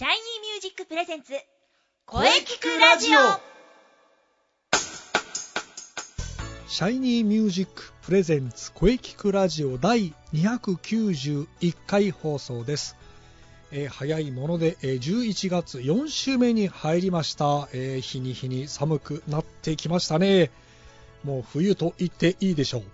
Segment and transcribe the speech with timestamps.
[0.00, 1.34] シャイニーミュージックプレゼンツ
[2.06, 3.18] 声聞くラジオ。
[6.68, 12.96] シャイニーミュージックプレゼンツ声聞くラジオ第291回放送です、
[13.72, 20.50] えー早いもので、えー11月4週目に入りました、えー日に日に寒くなってきましたね。
[21.24, 22.84] もう冬と言っていいでしょう。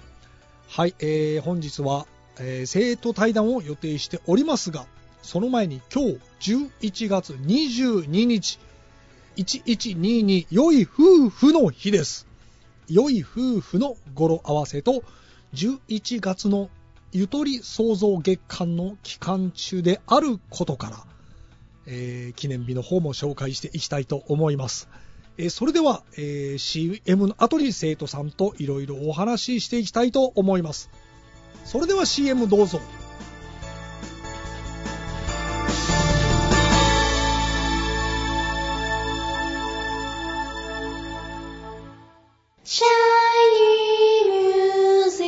[0.71, 2.05] はい、えー本日は、
[2.41, 4.87] えー生徒対談を予定しておりますが
[5.23, 6.05] その前に今
[6.41, 8.59] 日11月22日
[9.37, 12.27] 1122良い夫婦の日です
[12.89, 15.03] 良い夫婦の語呂合わせと
[15.55, 16.71] 11月の
[17.13, 21.07] ゆとり創造月間の期間中であることから、
[21.87, 24.89] えー記念日の方も紹介していきたいと思います。
[25.39, 30.91] えーそれでは、えー CM の後に生徒さんといろいろお話ししていきたいと思います。
[31.65, 32.81] それでは CM どうぞ。
[42.69, 42.89] シャイ
[44.27, 45.27] ニーミュージッ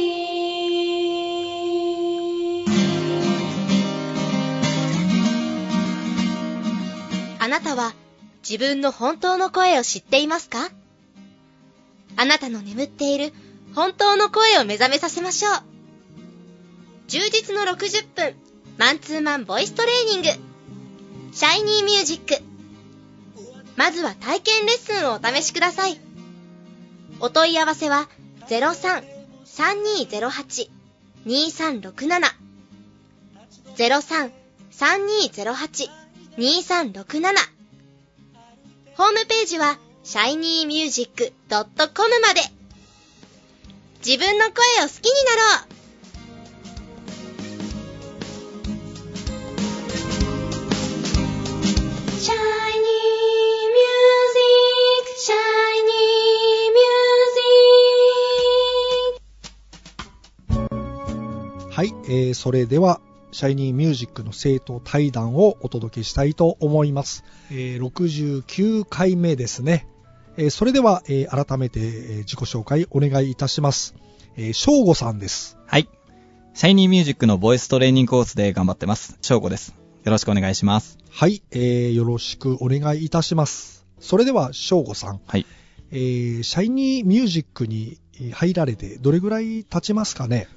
[7.38, 7.94] クあなたは
[8.42, 10.68] 自分の本当の声を知っていますか？
[12.16, 13.32] あなたの眠っている
[13.72, 15.52] 本当の声を目覚めさせましょう。
[17.06, 18.34] 充実の60分
[18.78, 20.28] マンツーマンボイストレーニング。
[21.32, 22.42] シャイニーミュージック
[23.76, 26.07] まずは体験レッスンをお試しください。
[27.20, 28.08] お問い合わせは
[28.48, 30.70] 03-3208-2367
[33.76, 35.88] 03-3208-2367
[38.96, 42.40] ホームページは shinymusic.com まで。
[44.04, 45.77] 自分の声を好きになろう。
[61.78, 63.00] はい、えーそれでは、
[63.30, 67.22] シャイニーミュージックの生徒対談をお届けしたいと思います。
[67.52, 69.86] えー69回目ですね。
[70.36, 73.94] えーそれでは、えー改めて、えー自己紹介お願いいたします。
[74.36, 75.56] えー、翔吾さんです。
[75.66, 75.88] はい。
[76.52, 79.16] シャイニーミュージックのボイストレーニングコースで頑張ってます。
[79.22, 79.72] 翔吾です。
[80.02, 80.98] よろしくお願いします。
[81.10, 83.86] はい、えーよろしくお願いいたします。
[84.00, 85.20] それでは、翔吾さん。
[85.24, 85.46] はい。
[85.92, 88.00] えーシャイニーミュージックに
[88.32, 90.48] 入られてどれぐらい経ちますかね？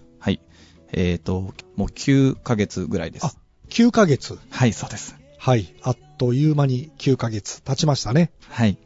[0.94, 1.12] はい。
[1.12, 3.38] えーと、もう9ヶ月ぐらいであす。、
[3.70, 4.38] 9ヶ月。
[4.50, 5.16] はい、そうです。
[5.38, 8.32] はい、あっという間に9ヶ月経ちましたね。
[8.48, 8.78] はい。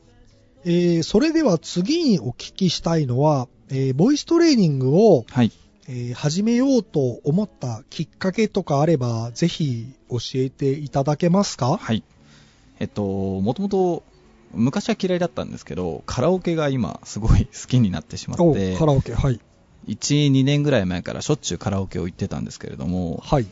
[0.63, 5.51] えーそれでは次にお聞きしたいのは、えーボイストレーニングを、はい。
[5.88, 11.77] えー始めようと思ったきっかけとかあれば、ぜひ教えていただけますか？
[11.77, 12.03] はい。
[12.79, 14.03] えっと、もともと、
[14.53, 19.39] 昔は嫌いだったんですけど、カラオケが今すごい好きになってしまおってカ、ラオケ、はい。
[19.88, 23.47] 1、2年ぐらい前からしょっちゅうカラオケを行ってたんですけれども、はい。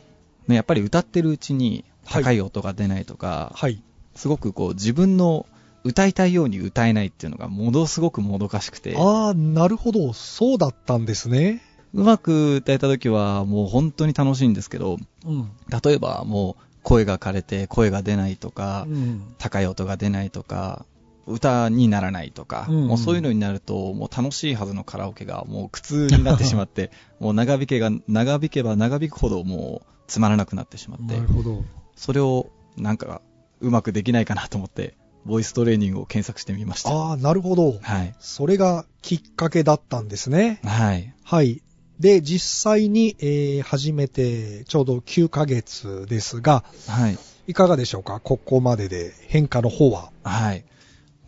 [0.47, 3.81] ね、やっぱり歌ってるうちに高い音が出ないとか、はい。
[4.15, 5.45] すごくこう自分の
[5.83, 10.13] 歌いたいように歌えないっていうのがものすごくもどかしくて、ああ、なるほど。
[10.13, 11.61] そうだったんですね。
[11.93, 15.51] うまく歌えた時はもう本当に楽しいんですけど、うん。
[15.83, 19.35] 例えばもう声が枯れて声が出ないとか、うん。
[19.37, 20.85] 高い音が出ないとか、
[21.25, 31.63] 歌にならないとか、うんうんもうそういうのになると、もう楽しいはずのカラオケがもう苦痛になってしまって、 もう長引けが、長引けば長引くほどもうつまらなくなってしまってなる、ほど。
[31.95, 33.21] それをなんか
[33.61, 34.95] うまくできないかなと思って、
[35.25, 36.89] ボイストレーニングを検索してみました。
[36.91, 37.79] ああ、なるほど。
[37.81, 38.13] はい。
[38.19, 40.59] それがきっかけだったんですね。
[40.63, 41.13] はい。
[41.23, 41.61] はい。
[41.99, 47.17] で、実際に、えー始めてちょうど9ヶ月ですが、はい。
[47.47, 48.19] いかがでしょうか？
[48.19, 50.11] ここまでで変化の方は。
[50.23, 50.65] はい。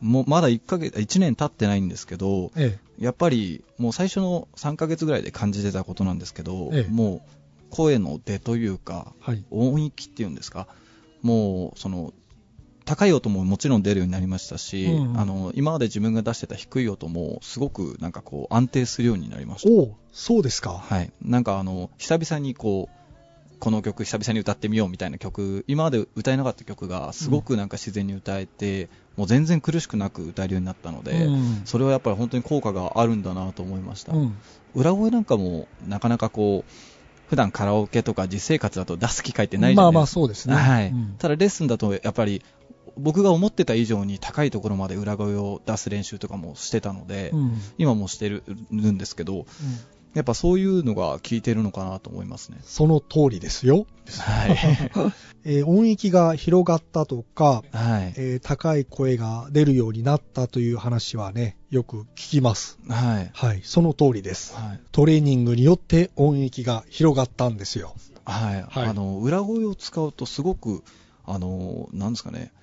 [0.06, 7.22] もうまだ1ヶ月、1年経ってないんですけど、えやっぱりもう最初の3ヶ月ぐらいで感じてたことなんですけど、ええもう
[7.72, 9.32] 声の出というか、え。
[9.32, 9.46] はい。
[9.52, 10.68] 音域っていうんですか、
[11.22, 12.14] もうその、
[12.86, 19.70] 高い音ももちろん出るようになりましたし、うんあの、今まで自分が出してた低い音もすごくなんかこう安定するようになりました。
[19.72, 20.74] おうそうですか。
[20.74, 21.12] はい。
[21.22, 23.06] なんかあの、久々にこう、
[23.60, 34.14] この曲久々に歌ってみようみたいな曲、今まで歌えなかった曲がすごくなんか自然に歌えて、もう全然苦しくなく歌えるようになったので、うんそれはやっぱり本当に効果があるんだなと思いました。
[34.14, 34.38] うん。
[34.74, 36.72] 裏声なんかもなかなかこう、
[37.30, 40.14] 普段カラオケとか実生活だと出す機会ってないじゃまあまあないですか。
[40.14, 40.56] そうですね。
[40.56, 42.44] はい、うんただレッスンだとやっぱり
[42.98, 49.46] 僕が思ってた以上に高いところまで裏声を出す練習とかもしてたので、うん今もしてるんですけど、
[50.16, 52.60] やっぱそういうのが効いてるのかなと思いますね。
[52.64, 53.86] その通りですよ。
[54.20, 54.58] はい。
[55.44, 58.14] えー音域が広がったとか、はい。
[58.18, 62.80] えー高い声が出るようになったという話はね、よく聞きます。
[62.88, 63.30] はい。
[63.34, 64.56] はい、その通りです。
[64.56, 64.80] はい。
[64.94, 67.94] トレーニングによって音域が広がったんですよ。
[68.24, 68.64] はい。
[68.68, 70.84] はいあの、裏声を使うとすごく、
[71.26, 72.54] あの、なんですかね、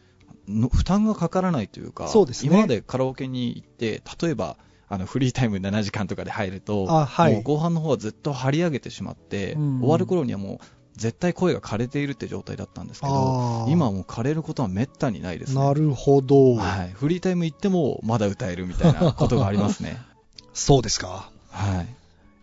[0.49, 4.57] の負担がかからないというか、そうですね今までカラオケに行って、例えば、
[4.93, 10.67] あのフリータイム7時間とかで入ると、あはいもう後半の方はずっと張り上げてしまって、うん終わる頃にはもう
[10.99, 15.61] 絶対声が枯れているって状態だったんですけど、今はもう枯れることはめったにないですね。
[15.61, 16.91] なるほど、はい。
[16.93, 19.97] フリータイム行ってもまだ歌えるみたいなことがありますね。
[20.53, 21.31] そうですか。
[21.49, 21.89] はい。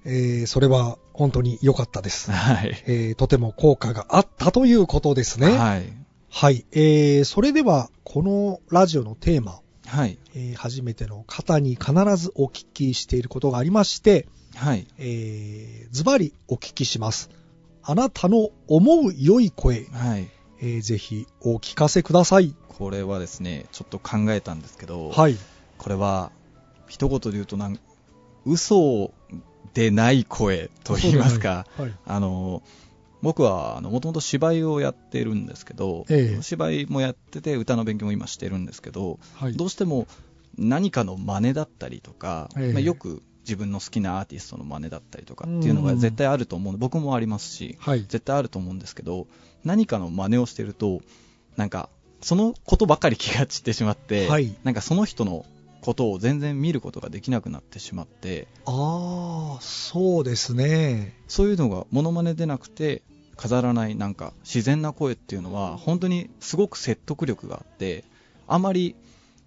[0.05, 2.31] えーそれは本当に良かったです。
[2.31, 2.71] はい。
[2.87, 5.49] えーとても効果があったということですね。
[5.55, 5.83] はい。
[6.31, 6.65] はい。
[6.71, 10.19] えーそれでは、このラジオのテーマ、はい。
[10.35, 14.87] えー初めての方に必ずお聞きしていることがありまして、はい。
[14.97, 17.29] えーズバリお聞きします。
[17.81, 20.27] あなたの思う良い声、はい。
[20.61, 22.55] えーぜひお聞かせください。
[22.67, 25.35] これはですね、ちょっと考えたんですけど、はい。
[25.77, 26.31] これは、
[26.87, 27.79] 一言で言うとなん、
[28.45, 29.11] 嘘
[29.73, 31.93] でない声と言いますか、はい。
[32.05, 32.61] あの、
[33.21, 36.41] 僕は、もともと芝居をやってるんですけど、ええ。
[36.41, 39.53] 芝居もやってて、歌の勉強も今してるんですけど、はい。
[39.53, 40.07] どうしても
[40.57, 42.73] 何かの真似だったりとか、ええ。
[42.73, 46.73] まあよく自分の好きなアーティストの真似だったりとかっていうのが絶対あると思う。
[46.73, 48.01] の僕もありますし、はい。
[48.01, 49.27] 絶対あると思うんですけど、
[49.65, 51.01] 何かの真似をしてると、
[51.57, 51.89] なんか、
[52.21, 54.55] そのことばかり気が散ってしまって、はい。
[54.63, 55.45] なんかその人の
[55.81, 61.15] ことを全然見ることができなくなってしまって、ああ、そうですね。
[61.27, 63.01] そういうのがモノマネでなくて、
[63.35, 68.03] 飾らないなんか自然な声っていうのは、本当にすごく説得力があって、
[68.47, 68.95] あまり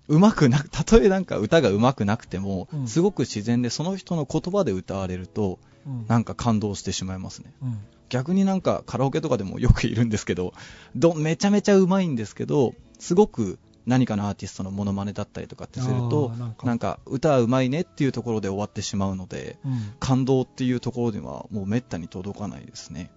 [0.09, 7.53] うまくなく、 たとえなんか歌がうまくなくても、うんすごく自然でその人の言葉で歌われると、うんなんか感動してしまいますね。
[7.63, 10.53] うん逆になんかカラオケとかでもよくいるんですけど、
[10.95, 16.33] どめちゃめちゃうまいんですけど、すごく何かのアーティストのモノマネだったりとかってすると
[16.63, 23.11] なんか歌はうまいねっていうところで終わってしまうのでうん感動っていうところではもうめったに届かないですね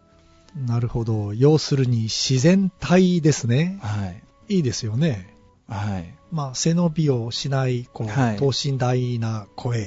[0.55, 1.33] なるほど。
[1.33, 3.77] 要するに自然体ですね。
[3.81, 5.35] はいいいですよね。
[5.67, 9.85] はいまあ、背伸びをしない、こう、はい等身大な声っ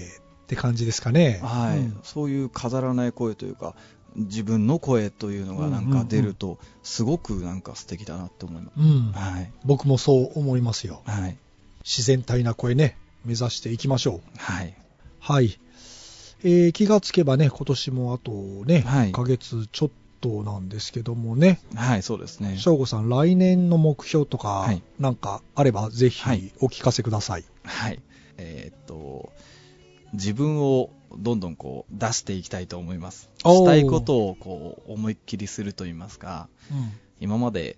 [0.49, 1.41] て感じですかね。
[1.43, 3.75] はい、うんそういう飾らない声というか
[4.17, 9.13] 自分の声というのがなんか出るとすごくなんか素敵だなって思います、うん。
[9.13, 11.03] はい僕もそう思いますよ。
[11.07, 11.37] はい
[11.85, 14.21] 自然体な声ね、目指していきましょう。
[14.39, 14.75] はい
[15.21, 15.59] はい。
[16.45, 19.91] えー気がつけばね、今年もあとね、はい1ヶ月ちょっ
[20.21, 27.45] となんですけどもね、はいそうですね翔吾さん、来年の目標とかはい、なんかあれば、ぜひはいお聞かせください。
[27.65, 28.01] はい。
[28.37, 29.33] えーっと、
[30.13, 33.31] 自分をどんどんこう出していきたいと思います。
[33.39, 36.49] したいことをこう思いっきりすると言いますか、
[37.21, 37.77] 今まで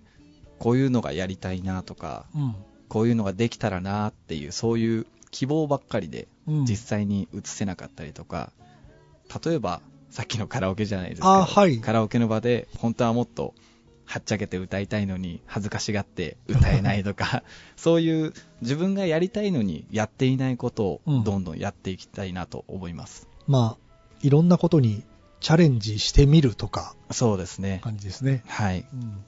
[0.59, 2.55] こういうのがやりたいなとか、うん。
[2.87, 6.65] こういうのができたらなっていう、そういう希望ばっかりでうん。
[6.65, 8.51] 実際に移せなかったりとか、
[9.45, 11.29] 例えばさっきのカラオケじゃないですか。
[11.29, 13.55] あはいカラオケの場で本当はもっと
[14.11, 17.43] はっちゃけて歌いたいのに恥ずかしがって歌えないとか、
[17.77, 23.29] そういう自分がやりたいのにやっていないことをうんどんどんやっていきたいなと思います。
[23.47, 25.03] まあ、いろんなことに
[25.39, 27.79] チャレンジしてみるとか、そうですね。
[27.85, 28.43] 感じですね。
[28.47, 28.85] はい。
[28.93, 29.23] うん。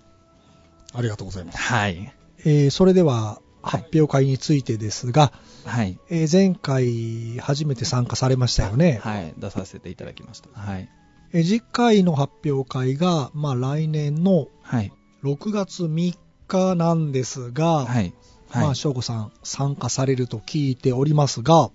[0.94, 1.58] ありがとうございます。
[1.60, 2.14] はい。
[2.40, 5.32] えーそれでは、はい発表会についてですが、
[5.64, 5.98] はい。
[6.10, 9.00] えー前回初めて参加されましたよね。
[9.02, 9.34] はい。
[9.38, 10.50] 出させていただきました。
[10.54, 10.90] はい。
[11.34, 14.92] えー次回の発表会が、まあ来年のはい。
[15.24, 16.16] 6月3
[16.48, 18.14] 日なんですが、はい。
[18.54, 18.76] まあ、はい。
[18.76, 21.72] 翔吾さん参加されると聞いておりますが、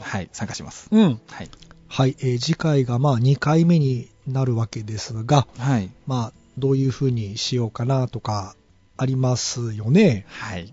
[0.00, 0.28] はい。
[0.32, 0.88] 参加します。
[0.90, 1.20] うん。
[1.28, 1.50] はい。
[1.88, 5.90] はい、えー次回がまあ2回目になるわけですが、はい。
[6.06, 8.56] まあ、どういう風にしようかなとか、
[8.96, 10.24] ありますよね？
[10.28, 10.72] はい。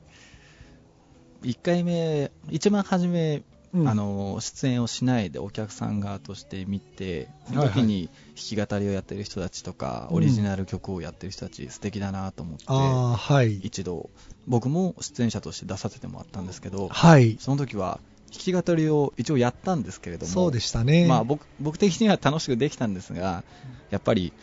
[1.44, 8.10] 1回目、一番初め、うんあの出演をしないでお客さん側として見て、そはいはいの時に
[8.58, 13.58] 弾き語りをやってる人たちとか、うんオリジナル曲をやってる人たち、素敵だなと思って、はい。
[13.58, 14.10] 一度、
[14.48, 17.38] 僕も出演者として出させてもらったんですけど、はい。
[17.40, 18.00] その時は
[18.32, 21.08] 弾き語りを一応やったんですけれども、そうでしたね。
[21.08, 23.44] まあ、僕僕的には楽しくできたんですが、
[23.92, 24.34] やっぱり、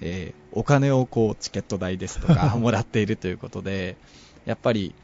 [0.00, 3.98] えーお金をこうチケット代ですとか もらっているということで、
[4.46, 4.94] やっぱり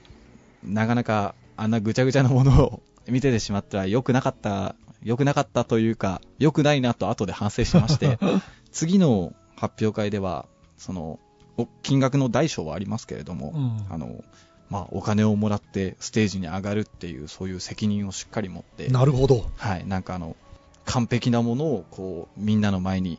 [0.64, 8.18] なかなかあんなぐちゃぐちゃなものを見ててしまったら良くなかった、良くなかったというか、良くないなと後で反省しまして、
[8.72, 11.18] 次の発表会では、その、
[11.58, 14.24] お金額の大小はありますけれども、うんあの、
[14.70, 19.44] まあ、お金をもらってステージに上がるっていう、そういう責任をしっかり持って、なるほど。
[19.56, 20.36] はい、なんかあの、
[20.84, 23.18] 完璧なものをこうみんなの前に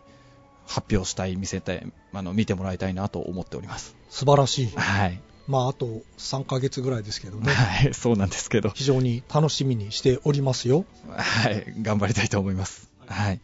[0.65, 3.95] 発表したい、見せたい、あの見てもらいたいなと思っております。
[4.09, 4.67] 素晴らしい。
[4.75, 5.21] はい。
[5.47, 7.53] まあ、あと3ヶ月ぐらいですけどね。
[7.53, 8.71] はい、そうなんですけど。
[8.73, 10.85] 非常に楽しみにしておりますよ。
[11.09, 12.89] はい、頑張りたいと思います。
[13.07, 13.39] はい。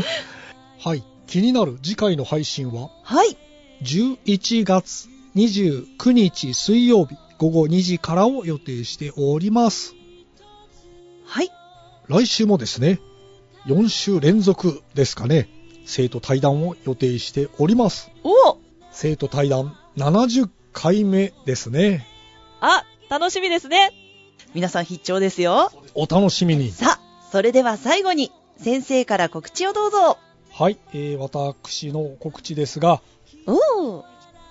[0.78, 1.04] はい。
[1.26, 3.36] 気になる次回の配信は、はい。
[3.82, 9.94] 11月29日水曜日午後2時からを予定しております。
[11.26, 11.50] はい。
[12.06, 13.00] 来週もですね、
[13.66, 15.48] 4週連続ですかね、
[15.86, 18.10] 生徒対談を予定しております。
[18.22, 18.58] お
[18.92, 22.06] 生徒対談70回目ですね。
[22.60, 23.90] あ、楽しみですね。
[24.54, 25.72] 皆さん必聴ですよ。
[25.94, 26.70] お楽しみに。
[26.70, 27.03] さあ、
[27.34, 30.18] それでは最後に、先生から告知をどうぞ。
[30.52, 33.02] はい、えー、私の告知ですが、
[33.48, 34.04] おー。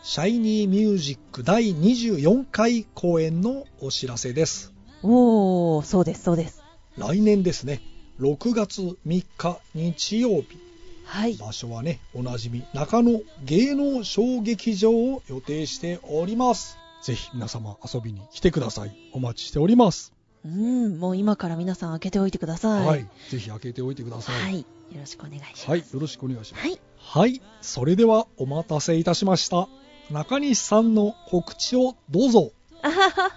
[0.04, 4.74] シャイニーミュージック第24回公演のお知らせです。
[5.02, 6.62] おー、そうです、そうです。
[6.98, 7.80] 来年ですね、
[8.20, 10.60] 6月3日日曜日、
[11.06, 11.38] はい。
[11.38, 16.78] 場所はね、おなじみ中野芸能小劇場を予定しております。
[17.02, 19.12] ぜひ皆様遊びに来てください。
[19.14, 20.13] お待ちしております。
[20.46, 22.86] うん、もう今から皆さん開けておいてください。
[22.86, 23.08] はい。
[23.30, 24.42] ぜひ開けておいてください。
[24.42, 24.60] はい。
[24.60, 24.66] よ
[25.00, 25.70] ろしくお願いします。
[25.70, 25.80] はい。
[25.80, 26.68] よろしくお願いします。
[26.68, 26.80] はい。
[26.98, 27.42] はい。
[27.62, 29.68] それではお待たせいたしました。
[30.12, 32.52] 中西さんの告知をどうぞ。
[32.82, 33.32] あはは。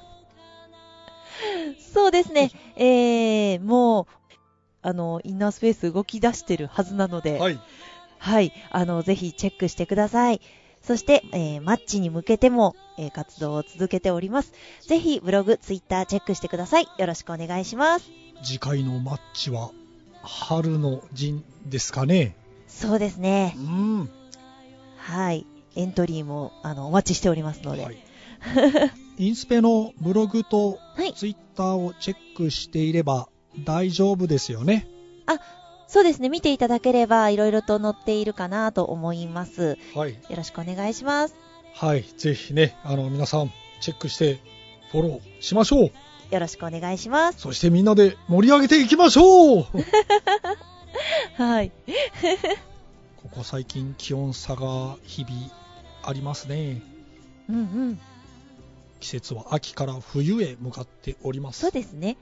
[1.95, 2.51] そうですね。
[2.77, 4.07] えー、もう、
[4.83, 7.61] あの、インナースペース動き出してるはずなので、はい。
[8.19, 8.53] はい。
[8.71, 10.41] あの、ぜひチェックしてください。
[10.87, 14.53] そして、えーマッチに向けても、えー活動を続けております。
[14.87, 16.89] ぜひ、ブログ、ツイッターチェックしてください。
[16.99, 18.09] よろしくお願いします。
[18.43, 19.73] 次回のマッチは
[20.23, 22.37] 春の陣ですかね。
[22.69, 23.61] そうですねう。
[23.61, 24.11] ん。
[24.97, 25.47] はい。
[25.75, 27.85] エントリーも、あの、お待ちしておりますので。
[27.85, 27.97] はい。
[29.19, 33.29] インスペのブログとはいツイッターをチェックしていれば
[33.65, 34.87] 大丈夫ですよね。
[35.89, 36.29] そうですね。
[36.29, 39.79] 見ていただければ、いろいろと載っているかなと思います。
[39.95, 40.15] はい。
[40.15, 41.35] よろしくお願いします。
[41.75, 42.03] はい。
[42.17, 44.41] ぜひね、あの皆さんチェックして
[44.91, 45.91] フォローしましょう。
[46.31, 47.41] よろしくお願いします。
[47.41, 49.67] そしてみんなで盛り上げていきましょう
[51.41, 51.71] はい。
[53.23, 55.53] ここ最近気温差が日々
[56.03, 56.83] ありますね。
[57.49, 58.01] うんうん。
[58.99, 61.61] 季節は秋から冬へ向かっております。
[61.61, 62.17] そうですね。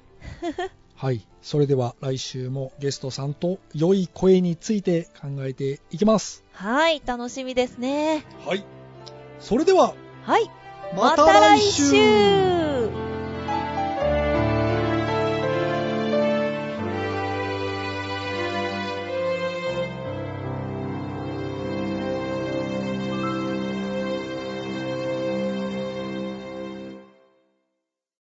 [0.96, 1.26] はい。
[1.42, 6.44] それでは来週もゲストさんと良い声について考えていきます。
[6.52, 7.02] はい。
[7.04, 8.24] 楽しみですね。
[8.46, 8.64] はい。
[9.40, 10.50] それでは、はい。
[10.96, 13.03] また来週